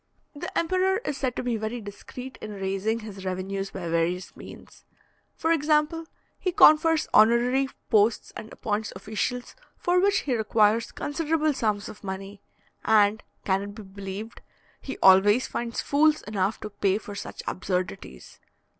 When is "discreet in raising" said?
1.79-3.01